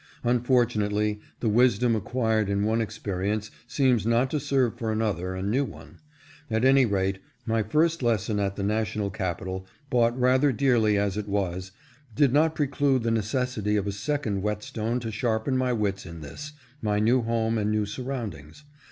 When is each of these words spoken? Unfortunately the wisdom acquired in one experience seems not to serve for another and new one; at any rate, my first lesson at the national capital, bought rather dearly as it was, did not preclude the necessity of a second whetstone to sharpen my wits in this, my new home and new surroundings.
Unfortunately 0.23 1.19
the 1.41 1.47
wisdom 1.47 1.95
acquired 1.95 2.49
in 2.49 2.63
one 2.63 2.81
experience 2.81 3.51
seems 3.67 4.03
not 4.03 4.31
to 4.31 4.39
serve 4.39 4.75
for 4.75 4.91
another 4.91 5.35
and 5.35 5.51
new 5.51 5.63
one; 5.63 5.99
at 6.49 6.65
any 6.65 6.87
rate, 6.87 7.19
my 7.45 7.61
first 7.61 8.01
lesson 8.01 8.39
at 8.39 8.55
the 8.55 8.63
national 8.63 9.11
capital, 9.11 9.67
bought 9.91 10.19
rather 10.19 10.51
dearly 10.51 10.97
as 10.97 11.17
it 11.17 11.27
was, 11.27 11.71
did 12.15 12.33
not 12.33 12.55
preclude 12.55 13.03
the 13.03 13.11
necessity 13.11 13.75
of 13.77 13.85
a 13.85 13.91
second 13.91 14.41
whetstone 14.41 14.99
to 14.99 15.11
sharpen 15.11 15.55
my 15.55 15.71
wits 15.71 16.07
in 16.07 16.21
this, 16.21 16.53
my 16.81 16.97
new 16.97 17.21
home 17.21 17.59
and 17.59 17.69
new 17.69 17.85
surroundings. 17.85 18.63